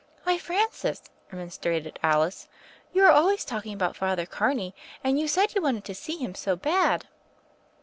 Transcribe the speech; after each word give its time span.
"Why, 0.23 0.39
Francis," 0.39 0.99
remonstrated 1.31 1.99
Alice, 2.01 2.47
"you 2.91 3.03
are 3.03 3.11
always 3.11 3.45
talking 3.45 3.71
about 3.71 3.95
Father 3.95 4.25
Carney; 4.25 4.73
and 5.03 5.19
you 5.19 5.27
said 5.27 5.53
you 5.53 5.61
wanted 5.61 5.85
to 5.85 5.93
see 5.93 6.17
him 6.17 6.33
so 6.33 6.55
bad." 6.55 7.05